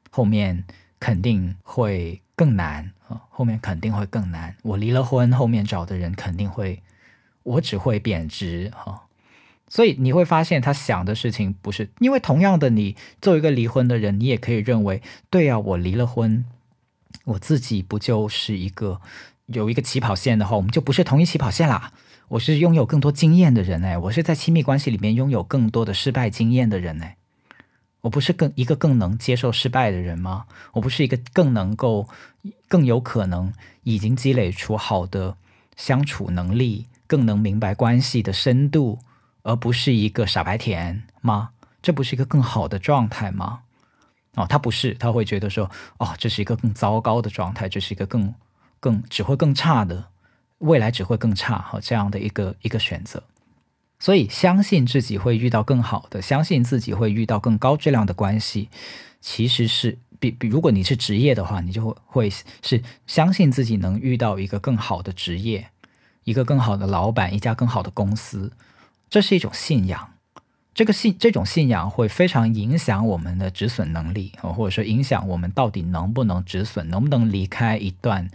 [0.10, 0.63] 后面
[0.99, 4.56] 肯定会更难啊，后面肯定会更难。
[4.63, 6.82] 我离了婚，后面找的人肯定会，
[7.43, 9.07] 我只会贬值哈。
[9.69, 16.45] 所以你会发现，他想的事情不是因为同样的，你作为一个离婚的人，你也可以认为，对呀，我离了婚，
[17.25, 19.01] 我自己不就是一个
[19.47, 21.91] 有一个起跑线的话，我们就不是同一起跑线啦。
[22.30, 27.17] 我是拥有更多经验的人哎，我是在亲密关系里面拥有更多的失败经验的人哎，
[28.01, 30.45] 我不是更一个更能接受失败的人吗？
[30.73, 32.08] 我不是一个更能够
[32.67, 33.53] 更有可能
[33.84, 35.36] 已经积累出好的
[35.75, 38.99] 相处能力，更能明白关系的深度。
[39.47, 41.51] 而不是一个傻白甜吗？
[41.81, 43.62] 这不是一个更好的状态吗？
[44.36, 48.36] 哦，他不是，他会觉得说，哦，这是一个更糟糕的状态，这是一个更
[48.81, 50.10] 更只会更差的
[50.57, 53.23] 未来，只会更差哈这样的一个一个选择。
[53.99, 58.69] 所以，相信自己会遇到更好的，相信自己会遇到更高质量的关系，
[59.21, 65.69] 其实是比比如果你是职业的话，你就会会是相信自己能遇到一个更好的职业，
[66.25, 68.51] 一个更好的老板，一家更好的公司。
[69.10, 70.10] 这是一种信仰，
[70.74, 78.30] 这个信这种信仰会非常影响我们的止损能力，或者说影响我们到底能不能止损，能不能离开一段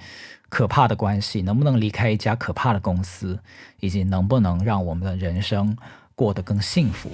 [0.48, 3.38] 可怕的关系，能不能离开一家可怕的公司，
[3.80, 5.76] 以及能不能让我们的人生
[6.14, 7.10] 过得更幸福。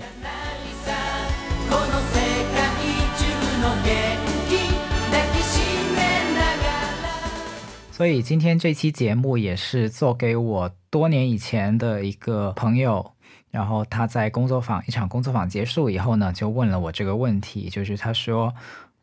[7.91, 13.15] 所以今天这期节目也是做给我多年以前的一个朋友，
[13.51, 18.55] 然后他在工作坊一场工作坊结束以后呢，就问了我这个问题，就是他说：“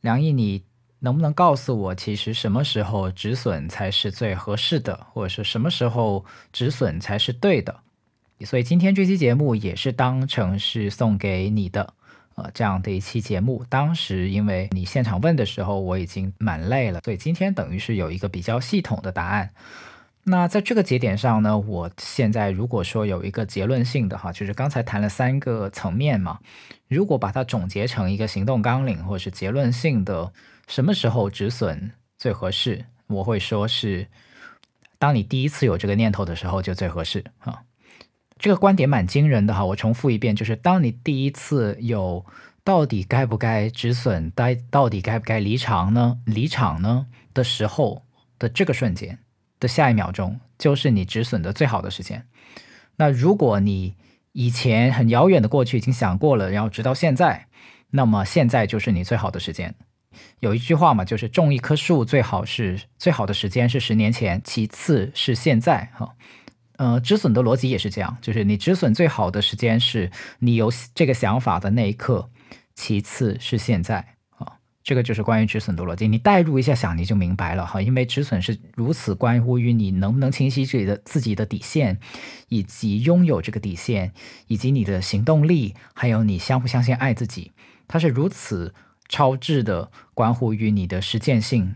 [0.01, 0.63] 梁毅，你
[0.99, 7.75] 能不能告诉我，其实什么时候止损才是最合适的，或者是什么时候止损才是对的？”
[8.45, 11.93] 所以今天这期节目也是当成是送给你的。
[12.35, 19.49] 呃，这样的一期节目，当时因为你现场问的时候，我已经蛮累了，所以今天等于是有一个比较系统的答案。
[20.27, 26.39] 那在这个节点上呢，我现在如果说有一个结论性的哈，就是刚才谈了三个层面嘛，
[26.87, 30.33] 如果把它总结成一个行动纲领或者是结论性的，
[30.67, 32.85] 什么时候止损最合适？
[33.05, 34.07] 我会说是，
[34.97, 37.61] 当你第一次有这个念头的时候就最合适啊。
[38.39, 42.25] 这个观点蛮惊人的哈，我重复一遍，就是当你第一次有
[42.63, 46.17] 到底该不该止损，该到底该不该离场呢？
[46.25, 48.01] 离场呢的时候
[48.39, 49.19] 的这个瞬间
[49.67, 52.25] 下一秒钟，就是你止损的最好的时间。
[52.97, 53.95] 那如果你
[54.31, 57.47] 以前很遥远的过去已经想过了，然后直到现在，
[57.91, 59.75] 那么现在就是你最好的时间。
[60.39, 66.15] 有一句话嘛，就是种一棵树最好是最好的时间是十年前，其次是现在哈。
[66.77, 72.29] 呃，止损的逻辑也是这样，就是你止损最好的时间是你有这个想法的那一刻，
[72.73, 74.14] 其次是现在，
[74.85, 76.07] 这个就是关于止损的逻辑。
[76.07, 77.81] 你代入一下想，你就明白了哈。
[77.81, 81.99] 因为止损是如此关乎于你能不能清晰自己的自己的底线，
[82.49, 84.13] 以及拥有这个底线，
[84.47, 87.51] 以及你的行动力，还有你相不相信爱自己，
[87.87, 88.75] 它是如此
[89.09, 91.75] 超智的关乎于你的实践性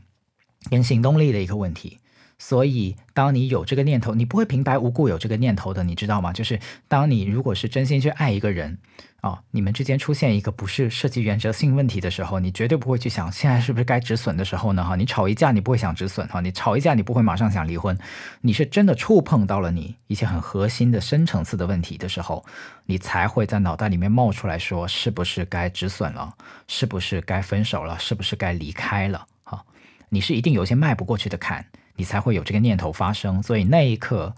[0.69, 1.97] 跟行动力的一个问题。
[2.41, 6.31] 所以，当你有这个念头，你不会平白无故有这个念头的，你知道吗？
[6.31, 8.77] 就是当你如果是真心去爱一个人，
[9.19, 14.85] 啊，你们之间出现一个不是涉及原则性问题的时候，你绝对不会去想现在是不是该止损的时候呢？
[14.85, 17.97] 哈，你吵一架，你不会想止损，哈，你吵一架，你不会马上想离婚，
[18.39, 22.45] 你是真的触碰到了你一些很核心的深层次的问题的时候，
[22.85, 26.33] 你才会在脑袋里面冒出来说，是不是该止损了？
[26.69, 27.99] 是不是该分手了？
[27.99, 29.27] 是不是该离开了？
[29.43, 29.61] 哈，
[30.07, 31.65] 你是一定有些迈不过去的坎。
[31.99, 34.33] 你才会有这个念头发生，所以那一刻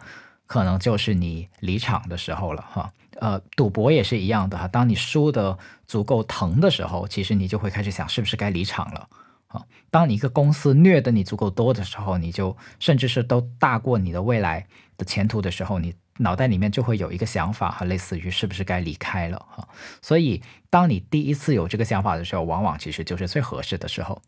[0.47, 2.91] 可能就是你离场的时候了，哈。
[3.19, 4.67] 呃，赌博也是一样的哈。
[4.67, 9.08] 当你输的足够疼的时候，其实你就会开始想，是不是该离场了，
[9.45, 9.62] 啊。
[9.91, 14.65] 当你一个公司虐的你足够多的时候，你就甚至是都大过你的未来
[14.97, 19.67] 的前途的时候，你脑袋里面就会有一个想法，哈，类似于是不是该离开了，哈。
[20.02, 24.19] 所以，当你第一次有这个想法的时候，往往其实就是最合适的时候。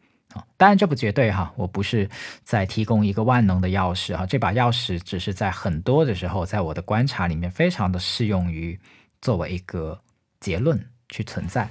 [0.58, 2.10] 当然这不绝对哈，我不是
[2.43, 8.80] 在提供一个万能的钥匙哈，这把钥匙只是在很多的时候，在我的观察里面，非常的适用于
[9.22, 10.00] 作为一个
[10.39, 11.69] 结论去存在。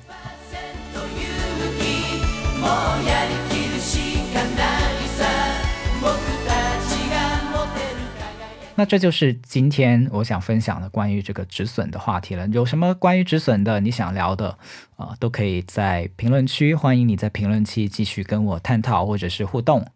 [8.74, 12.46] 那这就是今天我想分享的关于这个止损的话题了。
[12.48, 14.56] 有什么关于止损的你想聊的
[14.96, 19.86] 啊，都可以在评论区，欢迎你在评论区继续跟我探讨或者是互动。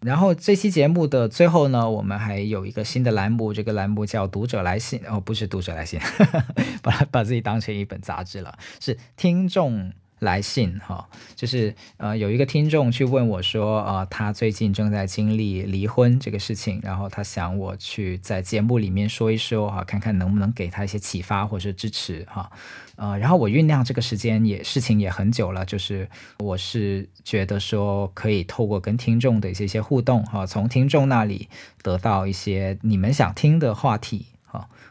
[0.00, 5.98] 然后这期节目的最后呢，我们还有一个新的栏目，这个栏目叫“读者来信”，哦，不是读者来信，
[6.82, 9.92] 把把自己当成一本杂志了，是听众。
[10.24, 22.50] 来信哈，就是呃有一个听众去问我说，呃他最近正在经历离婚这个事情，然后他想我去在节目里面说一说哈，看看能不能给他一些启发或者支持哈，
[22.96, 26.08] 呃然后我酝酿这个时间也事情也很久了，就是
[26.38, 31.48] 我是觉得说可以透过跟听众的一些些互动哈，从听众那里
[31.82, 34.26] 得到一些你们想听的话题。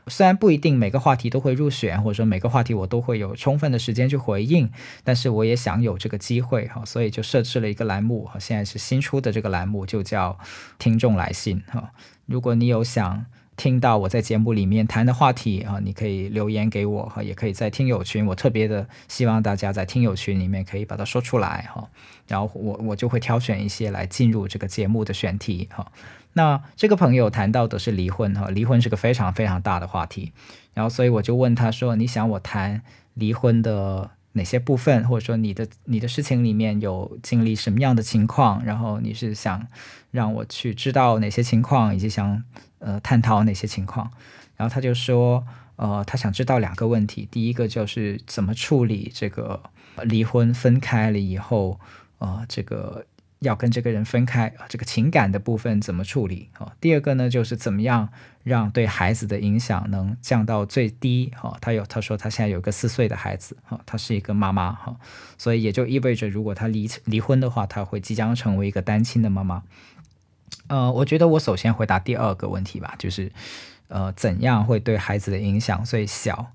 [0.07, 4.69] 虽然不一定每个话题都会入选，或者说每个话题我都会有充分的时间去回应，
[5.03, 10.37] 但是我也想有这个机会哈，所以就设置了一个栏目哈，现在是新出的这个栏目，就叫
[10.77, 11.91] 听众来信哈。
[12.25, 21.87] 如果你有想听到我在节目里面谈的话题啊，你可以留言给我哈，也可以在听友群，我特别的希望大家在听友群里面可以把它说出来哈，
[22.27, 25.91] 然后我我就会挑选一些来进入这个节目的选题哈。
[26.35, 30.31] 那这个朋友谈到的是离婚哈，离婚是个非常非常大的话题，
[30.73, 32.81] 然后所以我就问他说：“你想我谈
[33.13, 38.65] 离婚的哪些部分，或者说你的你的事情里面有经历什么样的情况？
[38.65, 39.67] 然后你是想
[40.09, 42.43] 让我去知道哪些情况，以及想
[42.79, 44.11] 呃探讨哪些情况？”
[44.57, 45.45] 然后他就说
[45.77, 49.61] ：“呃，他想知道两个问题，第一个就是怎么处理这个
[50.01, 51.79] 离婚分开了以后，
[52.17, 53.05] 呃，这个。”
[53.43, 56.73] 要跟这个人分开，这个情感的部分怎么处理啊？
[56.82, 58.10] 第二个呢，就是怎么样
[58.43, 61.56] 让对孩子的影响能降到最低哈？
[61.62, 64.95] 他有他说他现在有个四岁的孩子哈，他是一个妈妈哈，
[65.38, 69.63] 所以也就意味着如果他离离婚的话，他会即将成为一个单亲的妈妈。
[70.67, 73.32] 呃，我觉得我首先回答第二个问题吧，就是
[73.89, 76.51] 呃，怎样会对孩子的影响最小？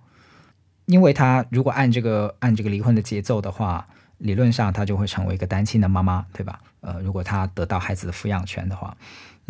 [0.87, 3.87] 因为他如果按这个按这个离婚的节奏的话，
[4.18, 6.61] 理论上她就会成为一个单亲的妈妈，对吧？
[6.81, 8.96] 呃，如果她得到孩子的抚养权的话。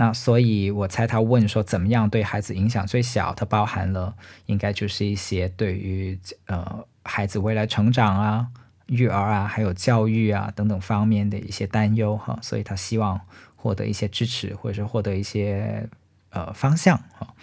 [0.00, 3.34] 那所以，我猜她问说怎么样对孩子影响最小？
[3.34, 4.14] 它包含了
[4.46, 8.46] 应该就是一些对于呃孩子未来成长啊、
[8.86, 12.38] 育儿啊、还有教育啊等等方面的一些担忧哈。
[12.42, 13.20] 所以她希望
[13.56, 15.88] 获得一些支持，或者是获得一些
[16.30, 17.34] 呃方向哈。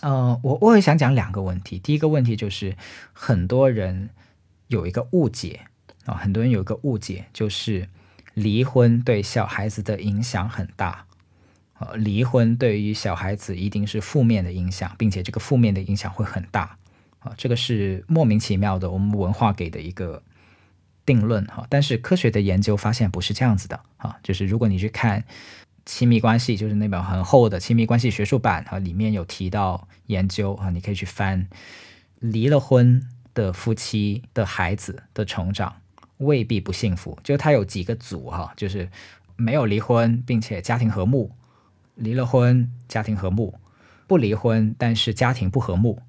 [0.00, 1.78] 呃，我我也想讲两个问题。
[1.78, 2.74] 第一个问题就是
[3.12, 4.08] 很多人
[4.68, 5.66] 有一个误解
[6.04, 7.88] 啊，很多人有一个误解，就是
[8.34, 11.06] 离婚对小孩子的影响很大。
[11.78, 16.76] 呃，离婚对于小孩子一定是负面的影响，并且这个负面的影响会很大
[17.18, 20.22] 啊，这个是莫名其妙的，我们文化给的一个
[21.04, 21.66] 定论哈。
[21.68, 25.24] 但是科学的研究发现不是这样子的啊，就是如果你去看
[25.84, 31.48] 亲密关系，就是那本很厚的亲密关系学术版啊，里面有提到研究啊，你可以去翻，
[32.20, 33.02] 离了婚
[33.34, 35.81] 的夫妻的孩子的成长
[36.22, 38.88] 未必不幸福，就是他有几个组哈，就是
[39.36, 41.30] 没有离婚并且家庭和睦。
[41.94, 43.52] 离了婚，家庭和睦；
[44.06, 46.00] 不离婚，但是家庭不和睦。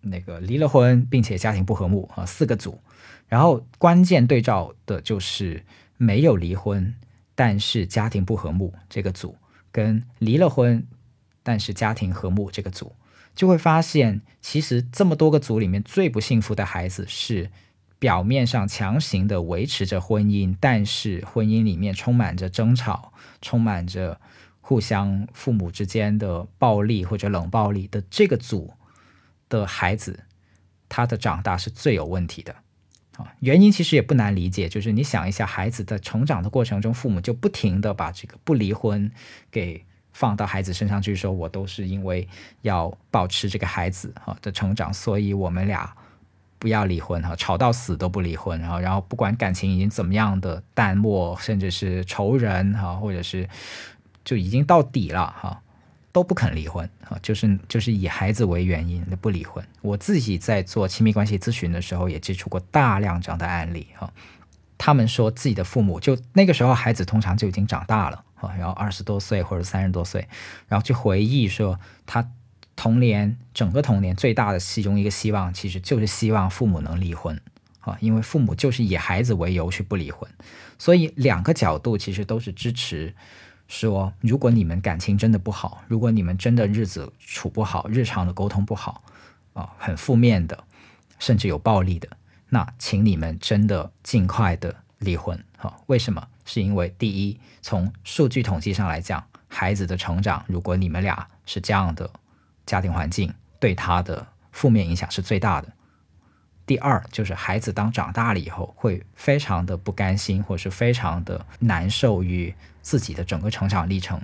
[0.00, 2.80] 那个离了婚，并且家庭不和睦啊，四个组。
[3.26, 5.62] 然后关键对照的就是
[5.98, 6.94] 没有离婚，
[7.34, 9.36] 但是家庭不和睦这个组，
[9.70, 10.86] 跟离了婚，
[11.42, 12.94] 但是家庭和睦这个组，
[13.34, 17.50] 就会发现，其实这么多个组里面最不幸福的孩子是
[17.98, 24.20] 表面上强行的维持着婚姻，但是婚姻里面充满着争吵，充满着。
[24.60, 28.74] 互相父母之间的暴力或者冷暴力的这个组
[29.48, 30.24] 的孩子，
[30.90, 32.54] 他的长大是最有问题的
[33.16, 33.32] 啊。
[33.40, 39.10] 原因其实也不难理解，就是你想一下，孩子在成长的过程中，父母就不停的把这个不离婚
[39.50, 39.82] 给
[40.12, 42.28] 放到孩子身上去，说我都是因为
[42.60, 45.96] 要保持这个孩子啊的成长，所以我们俩
[46.58, 48.80] 不要离婚哈，吵到死都不离婚哈。
[48.80, 53.48] 然后不管感情已经怎么样的淡漠，甚至是仇人哈，或者是。
[54.24, 55.58] 就已经到底了哈，
[56.12, 59.66] 都不肯离婚哈，就是就是以孩子为原因不离婚。
[59.80, 64.12] 我自己在做亲密关系咨询的时候，也接触过大量这样的案例哈。
[64.76, 68.22] 他们说自己的父母就那个时候孩子通常就已经长大了，
[68.58, 70.28] 然后二十多岁或者三十多岁，
[70.66, 72.22] 然后去回忆说他
[72.78, 77.38] 童年整个童年最大的其中一个希望，其实就是希望父母能离婚
[77.80, 80.30] 啊，因为父母就是以孩子为由去不离婚，
[80.78, 83.12] 所以两个角度其实都是支持。
[83.66, 89.02] 说，如果你们感情真的不好，如果你们真的日子处不好，日常的沟通不好，
[89.54, 90.62] 啊，很负面的，
[91.18, 92.08] 甚至有暴力的，
[92.48, 95.36] 那请你们真的尽快的离婚。
[95.56, 96.28] 哈，为什么？
[96.44, 102.08] 是因为第一，从数据统计上来讲，孩子的成长，如果你们俩是这样的
[102.68, 105.72] 家庭环境，对他的负面影响是最大的。
[106.64, 112.54] 第二，就是孩子当长大了以后，会非常的不甘心，或者是非常的难受于。
[112.80, 114.18] 自己的整个成长历程，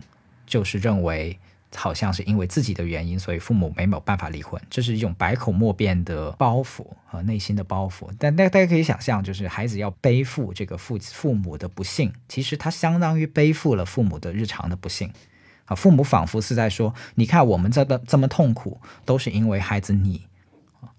[0.47, 1.39] 就是认为
[1.77, 8.09] 好像是因为自己的原因，所以父母没有办法离婚，这是一种百口莫辩的包袱和内心的包袱。
[8.19, 15.13] 但大大家可以想象，就是孩子要背负这个父父母的不幸，其实他相当于背负了父母的日常的不幸
[15.67, 15.75] 啊。
[15.75, 20.27] 父母仿佛是在说：“你看，我们这的这么痛苦，都是因为孩子你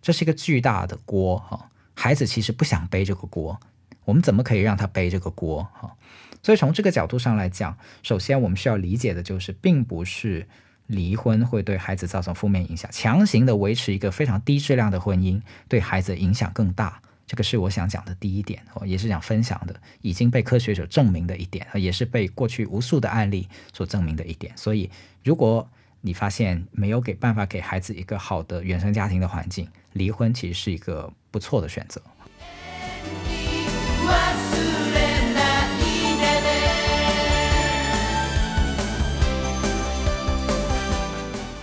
[0.02, 1.70] 这是一个巨大的锅哈。
[1.94, 3.60] 孩子其实不想背这个锅，
[4.06, 5.96] 我们怎么可以让他背这个锅哈？”
[6.44, 10.48] 所以从这个角度上来讲，首先我们需要理解的就是，并不是
[10.86, 17.02] 离婚会对孩子造成负面影响，强行的维持一个非常低质量的婚姻对孩子影响更大。
[17.28, 24.56] 这个是我想讲的第一点，也是想分享的，已经被科学者证明的一点，也是被过去无数的案例所证明的一点。
[24.56, 24.90] 所以，
[25.24, 25.68] 如果
[26.02, 32.00] 你发现没有给办法给孩子一个好的原生家庭的环境，离婚其实是一个不错的选择。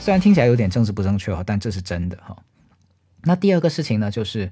[0.01, 2.37] 虽然听起来有点政治不正确哈，但这是真的哈。
[3.23, 4.51] 那第二个事情呢，就是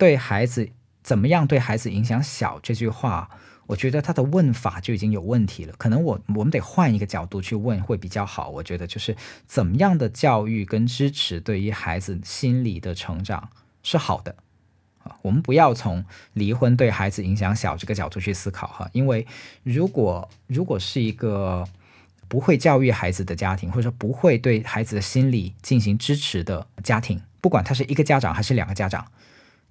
[0.00, 0.68] 对孩子
[1.02, 3.30] 怎么样对孩子影响小这句话，
[3.66, 5.74] 我觉得他的问法就已经有问题了。
[5.76, 8.48] 可能我我们得换一个角度去问会比较好。
[8.48, 9.14] 我觉得就是
[9.46, 13.50] 怎么样的教育跟支持对于孩子心理的成长
[13.82, 14.34] 是好的
[15.04, 15.14] 啊。
[15.22, 19.26] 我们不要从离婚对孩子影响小这个角度去思考哈，因为
[19.62, 21.68] 如果如果是一个。
[22.30, 29.04] 不会教育孩子的家庭，或者说不会对孩子的心理进行支持的家庭，不管他是一个家长还是两个家长，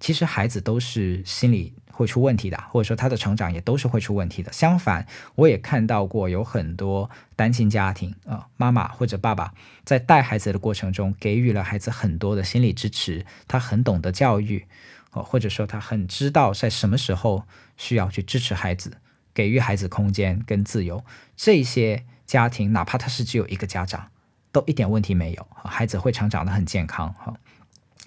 [0.00, 4.50] 其实孩子都是心理会出问题的，或者说他的成长也都是会出问题的。
[4.50, 9.52] 相反，我也看到过有很多单亲家庭啊，妈妈或者爸爸
[9.84, 14.66] 在带孩子的过程中，给予了孩子很多的心理支持，他很懂得教育，
[15.12, 17.44] 哦，或者说他很知道在什么时候
[17.76, 18.96] 需要去支持孩子，
[19.34, 21.04] 给予孩子空间跟自由。
[21.36, 24.08] 这些家庭，哪怕他是只有一个家长。
[24.52, 27.32] 都一点问题没有，孩子会成长得很健康哈，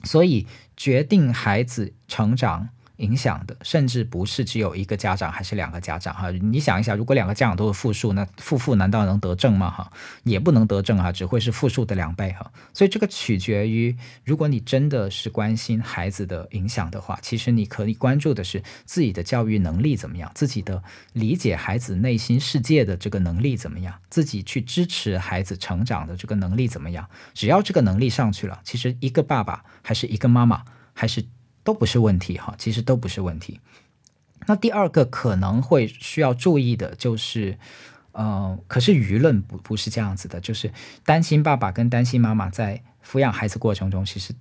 [0.04, 2.70] 所以决定孩子成长。
[3.04, 6.32] 影响的，甚至不是只有一个家长，还是两个家长哈。
[6.32, 9.70] 你想一下，如果两个家长都是负数，那负负难道能得正吗？
[9.70, 9.92] 哈，
[10.24, 12.52] 也不能得正哈，只会是负数的两倍哈。
[12.74, 20.82] 所以这个取决于，如果你真的是关心孩子的影响的话，其实你可以关注的是自己的教育能力怎么样，自己的
[21.12, 27.08] 理解孩子内心世界的这个能力怎么样，自己去支持孩子成长的这个能力怎么样。
[27.34, 31.26] 只要这个能力上去了，其实一个爸爸还是一个妈妈还是。
[31.64, 33.60] 都不是问题哈，其实都不是问题。
[34.46, 37.58] 那第二个可能会需要注意的就是，
[38.12, 40.72] 呃，可是舆论不不是这样子的，就是
[41.06, 44.34] 担心爸爸跟担心妈妈在抚养孩子过程中，其实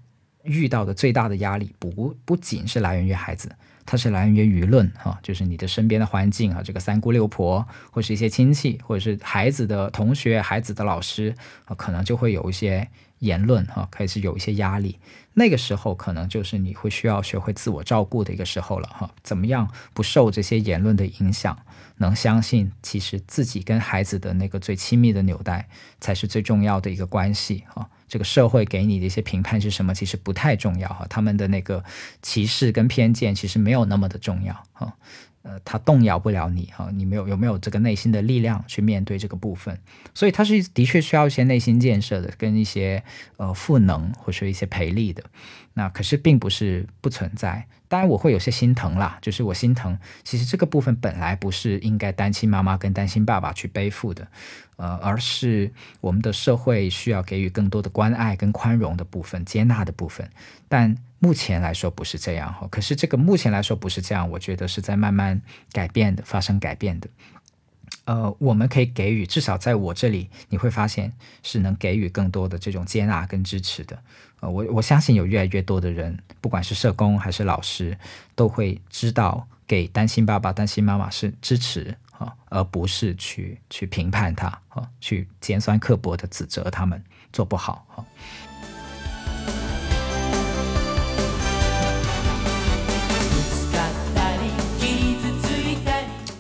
[0.42, 3.54] 遇到的最大的压力不不仅是来源于孩子，
[3.86, 11.32] 它是来源于舆论哈，就是你的身边的环境啊，这个三姑六婆或是一些亲戚，或者是孩子的同学、孩子的老师
[11.66, 12.88] 啊，可能就会有一些。
[13.22, 14.98] 言论哈开始有一些压力，
[15.34, 19.10] 那个时候可能就是你会需要学会自我照顾的一个时候了哈。
[19.22, 21.58] 怎么样不受这些言论的影响，
[21.96, 25.68] 能相信其实自己跟孩子的那个最亲密的纽带
[26.00, 27.88] 才是最重要的一个关系哈。
[28.08, 31.06] 这个社会给你的一些评判是什么，其实不太重要哈。
[31.08, 31.82] 他们的那个
[32.20, 34.92] 歧视跟偏见其实没有那么的重要哈。
[35.42, 39.76] 呃，他动摇不了你哈，你没有有没有这个内心的力量去面对这个部分，
[40.14, 43.02] 所以他是的确需要一些内心建设的，跟一些
[43.36, 45.22] 呃赋能或者说一些培力的。
[45.74, 54.28] 那可是并不是不存在，当然我会有些心疼啦，就是我心疼，其实这个部分本来不是应该单亲妈妈跟单亲爸爸去背负的，
[54.76, 60.30] 呃，而是我们的社会需要给予更多的关爱跟宽容的部分、接纳的部分，
[60.68, 60.96] 但。
[61.22, 67.08] 目前来说不是这样哈，可是这个目前来说不是这样，我觉得是在慢慢改变的，发生改变的。
[68.06, 71.12] 呃，我们可以给予，至少在我这里，你会发现
[71.44, 73.96] 是能给予更多的这种接纳跟支持的。
[74.40, 77.96] 呃，我我相信有越来越多的人，不管是社工还是老师，
[78.34, 87.00] 都会知道给担心爸爸、担心妈妈是支持啊，而不是去去评判他啊，去尖酸刻薄的指责他们
[87.32, 88.04] 做不好哈。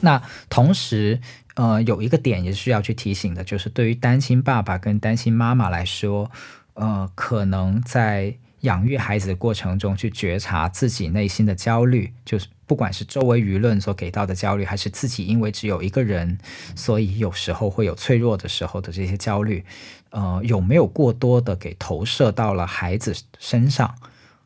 [0.02, 1.20] 那同时，
[1.54, 6.30] 呃，有一个点也是需要去提醒的，就是对于单亲爸爸跟单亲妈妈来说，
[6.74, 16.38] 呃，可能在养育孩子的过程中去觉察自己内心的焦虑，就是不管是周围舆论所给到的焦虑，还是自己因为只有一个人，
[16.74, 19.64] 所以有时候会有脆弱的时候的这些焦虑，
[20.10, 23.94] 呃，有没有过多的给投射到了孩子身上？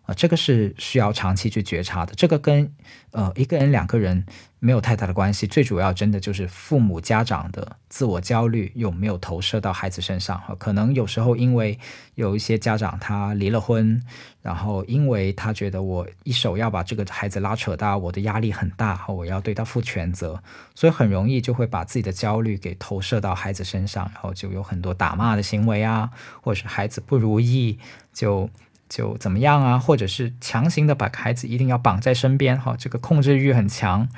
[0.07, 2.15] 啊，这个是需要长期去觉察的。
[2.15, 2.73] 这个跟
[3.11, 4.25] 呃一个人、两个人
[4.61, 5.47] 没有太大的关系。
[5.47, 10.41] 最主要，真的就是父母、家长的自我焦虑有没有投射到孩子身上？
[10.59, 11.79] 可能有时候因为
[12.15, 14.01] 有一些家长他离了婚，
[14.43, 20.41] 然后因为他觉得我一手要把这个孩子拉扯大，我的压力很大，我要对他负全责，
[20.77, 27.81] 所以很容易就会把自己的焦虑给投射到孩子身上，然后就有很多打骂的行为啊，或者是孩子不如意
[28.13, 28.49] 就。
[28.89, 34.09] 就怎么样啊，或者是强行的把孩子一定要绑在身边，哈，这个控制欲很强，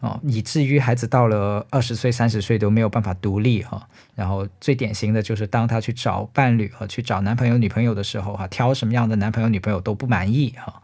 [0.00, 3.88] 哦，以至于孩子到了二十岁、三十岁都没有办法独立，哈。
[4.14, 10.82] 然后最典型的就是当他去找伴侣和去找男朋友、女朋友的时候，哈，挑什么样的男朋友、女朋友都不满意，哈。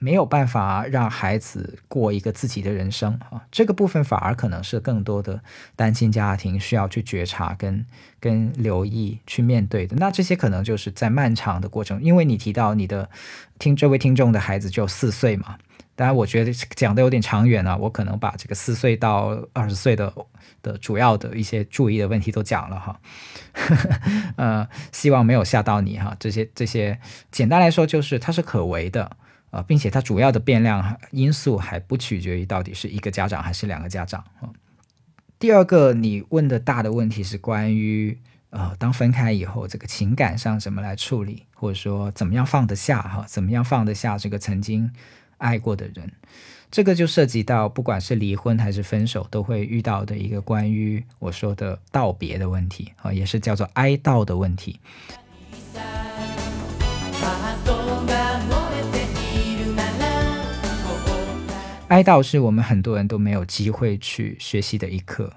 [0.00, 5.40] 没有办法让孩子过一个自己的人生啊，这个部分反而可能是更多的
[5.74, 7.84] 单亲家庭需要去觉察跟
[8.20, 9.96] 跟留意去面对的。
[9.96, 13.10] 那这些可能就是在漫长的过程，因为你提到你的
[13.58, 15.58] 听这位听众的孩子就四岁嘛，
[15.96, 20.14] 当然我觉得讲的有点长远了，我可能把这个四岁到二十岁的
[20.62, 23.00] 的主要的一些注意的问题都讲了哈，
[24.36, 26.16] 呃，希望没有吓到你哈。
[26.20, 27.00] 这些这些
[27.32, 29.16] 简单来说就是它是可为的。
[29.50, 34.50] 啊，并且它主要的变量因素还不取决于到底是一个家长还是两个家长啊。
[35.38, 38.18] 第二个你问的大的问题是关于
[38.50, 43.24] 呃，当分开以后，这个情感上怎么来处理，或者说怎么样放得下哈？
[43.28, 44.90] 怎么样放得下这个曾经
[45.36, 46.10] 爱过的人？
[46.70, 54.80] 这个就涉及到不管是离婚还是分手都会遇到的一个关于我说的道别的问题啊，也是叫做哀悼的问题。
[61.88, 65.32] 哀悼是我们很多人都没有机会去学习的一课。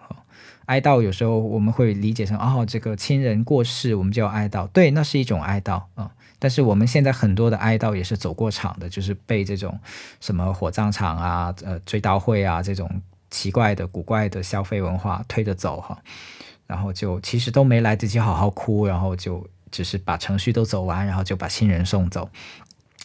[0.66, 4.68] 哀悼有时候我们会理解成哦，这个亲人过世，我们就要哀悼。
[4.68, 6.12] 对，那是一种哀悼啊。
[6.40, 9.78] 但是我们现在很多的哀悼也是走过场的，就是被这种
[10.20, 12.90] 什么火葬场啊、呃追悼会啊这种
[13.30, 15.98] 奇怪的、古怪的消费文化推着走哈。
[16.68, 22.30] 然后就其实都没来得及好好哭，然后就只是把程序都走完，然后就把亲人送走。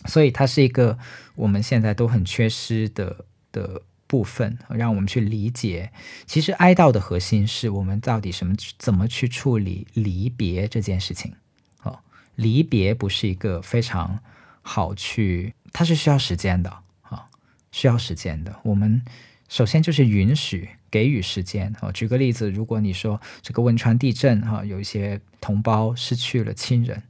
[0.04, 0.96] 所以它是一个
[1.34, 3.16] 我们现在都很缺失的
[3.56, 3.82] 的。
[4.08, 5.90] 部分让我们去理解，
[6.26, 11.34] 其实哀悼的核心是我们到底什么怎么去处理离别这件事情。
[11.82, 11.98] 哦，
[12.36, 14.20] 离别不是一个非常
[14.62, 16.70] 好去，它是需要时间的
[17.02, 17.26] 啊，
[17.72, 18.54] 需要时间的。
[18.62, 19.04] 我们
[19.48, 21.74] 首先就是允许给予时间。
[21.80, 27.02] 哦，举个例子，如果你说这个汶川地震哈，有一些同胞失去了亲人，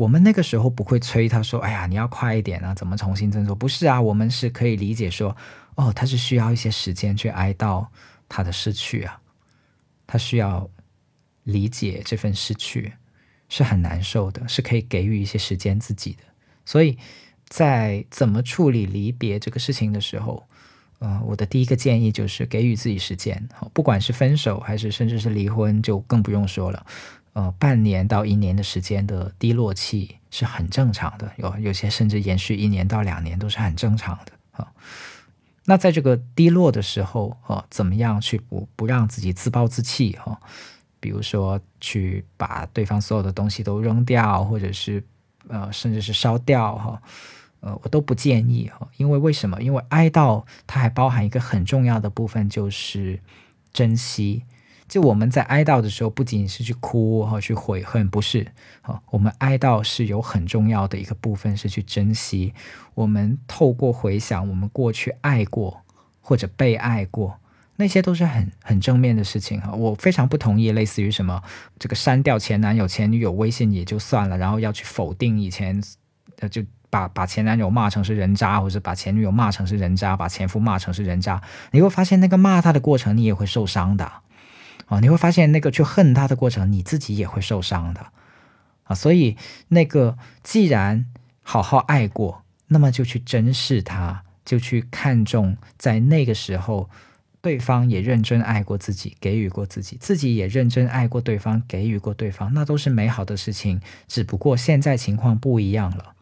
[0.00, 5.36] 我们那个时候不会催他说：“哎呀，你要快一点啊，怎么重新振作？”不是啊，我们是可以理解说。
[5.74, 7.86] 哦，他是需要一些时间去哀悼
[8.28, 9.20] 他的失去啊，
[10.06, 10.68] 他需要
[11.44, 12.94] 理解这份失去
[13.50, 16.22] 是很难受的，是可以给予一些时间自己的。
[16.64, 16.98] 所以
[17.46, 20.46] 在怎么处理离别这个事情的时候，
[20.98, 23.46] 呃，我的第一个建议就是给予自己时间。
[23.74, 26.86] 不管是分手还是甚至是离婚，就更不用说了。
[27.32, 34.66] 呃，半年到一年的时间的低落期是很正常的，有有些甚至延续一年到两年都是很正常的啊。
[35.64, 40.12] 那在这个低落的时候，哦，怎么样去不不让自己自暴自弃？
[40.16, 40.40] 哈，
[40.98, 45.04] 比如说去把对方所有的东西都扔掉，或者是
[45.46, 47.02] 呃，甚至是烧掉，哈，
[47.60, 49.62] 呃，我都不建议，哈，因为为什么？
[49.62, 53.20] 因为哀悼它还包含一个很重要的部分，就是
[53.72, 54.42] 珍惜。
[54.90, 58.44] 就我们在哀悼的时候，不仅是去哭和，去悔恨，不是
[58.82, 59.00] 啊。
[59.10, 62.52] 我们哀悼是有很重要的一个部分，是去珍惜。
[62.94, 65.80] 我们透过回想我们过去爱过
[66.20, 67.38] 或者被爱过，
[67.76, 69.70] 那些都是很很正面的事情哈。
[69.70, 71.40] 我非常不同意，类似于什么
[71.78, 75.80] 这个删掉前男友、前女友微信也就算了，然后要去否定以前，
[76.40, 84.10] 呃，就把把前男友骂成是人渣，或者把前女友骂成是人渣，把前夫骂成是人渣，你会发现那个骂他的过程，你也会受伤的。
[84.90, 88.04] 啊，你会发现那个去恨他的过程，你自己也会受伤的
[88.82, 88.94] 啊。
[88.94, 89.36] 所以，
[89.68, 91.06] 那个既然
[91.42, 96.90] 好好爱过，那么就去珍视他，就去看重在那个时候，
[97.40, 103.80] 对方也认真爱过自己，给予过自己，自己也认真爱过对方，给予过对方，那都是美好的事情。
[104.08, 106.14] 只不过现在情况不一样了，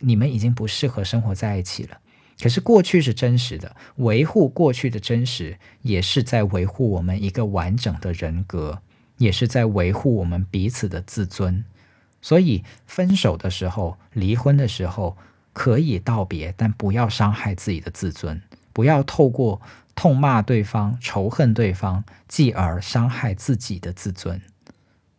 [0.00, 1.98] 你们已经不适合生活在一起了。
[2.40, 8.82] 可是过去是真实的，维护过去的真实，也是在维护我们一个完整的人格，
[9.16, 11.64] 也是在维护我们彼此的自尊。
[12.20, 15.16] 所以，分手的时候、离婚的时候
[15.52, 19.62] 可以道别，但不要伤害自己的自尊，不要透过
[19.94, 24.40] 痛骂对方、仇恨对方，继而伤害自己的自尊。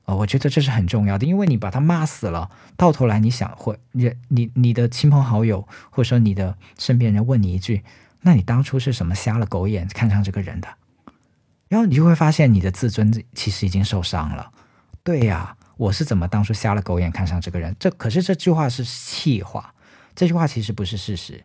[0.08, 7.84] 啊，我觉得这是很重要的，因为你把他骂死了，到头来你想会你你你的亲朋好友或者说你的身边人问你一句，
[8.22, 10.68] 那你当初是什么瞎了狗眼看上这个人的？
[11.68, 14.50] 然后你就会发现你的自尊其实已经受伤了。
[15.04, 17.76] 对呀，我是怎么当初瞎了狗眼看上这个人？
[17.78, 19.74] 这可是这句话是气话，
[20.16, 21.44] 这句话其实不是事实。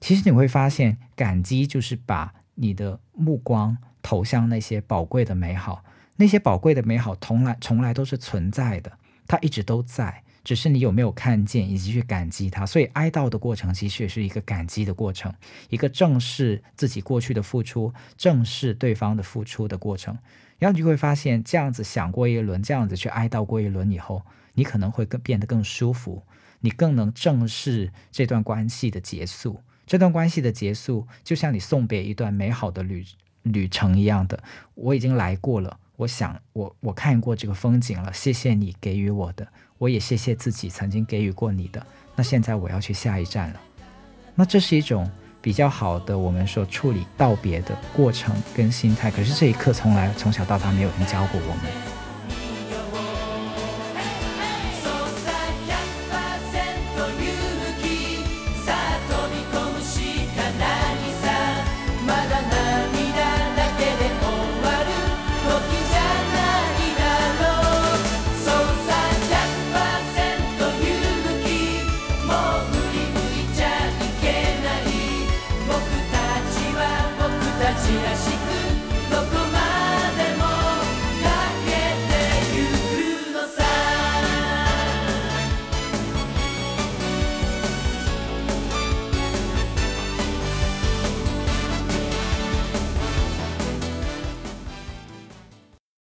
[0.00, 5.82] 其实你会发现，感激就是把你的目光投向那些宝贵的美好。
[6.16, 8.92] 那些宝贵的美好，从来从来都是存在的，
[9.26, 12.64] 它一直都在，只是你有没有看见以及去感激它。
[12.64, 15.34] 所以哀悼的过程其实也是一个感激的过程，
[15.70, 20.16] 一个正视自己过去的付出，正视对方的付出的过程。
[20.58, 24.22] 然后你就会发现，这样子想过一轮，这样子去哀悼过一轮以后，
[24.54, 26.22] 你可能会更变得更舒服，
[26.60, 29.60] 你更能正视这段关系的结束。
[29.84, 33.04] 这段关系的结束，就像你送别一段美好的旅
[33.42, 34.42] 旅程一样的，
[34.74, 35.78] 我已经来过了。
[35.96, 39.46] 我想，我我看过这个风景了，谢谢你给予我的，
[39.78, 41.84] 我也谢谢自己曾经给予过你的。
[42.16, 43.60] 那现在我要去下一站了。
[44.34, 45.08] 那这是一种
[45.40, 49.10] 比较好的我们说处理道别的过程跟心态。
[49.10, 51.93] 可是这一刻从来从小到大没有人教过我们。